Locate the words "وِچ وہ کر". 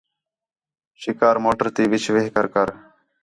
1.91-2.45